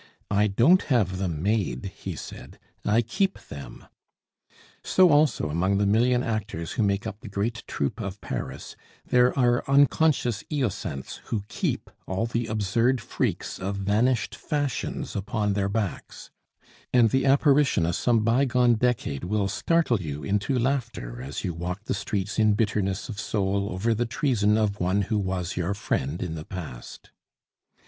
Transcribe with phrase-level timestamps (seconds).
[0.31, 3.85] "I don't have them made," he said; "I keep them!"
[4.83, 8.75] So also among the million actors who make up the great troupe of Paris,
[9.05, 15.69] there are unconscious Hyacinthes who "keep" all the absurd freaks of vanished fashions upon their
[15.69, 16.31] backs;
[16.91, 21.83] and the apparition of some bygone decade will startle you into laughter as you walk
[21.83, 26.23] the streets in bitterness of soul over the treason of one who was your friend
[26.23, 27.11] in the past.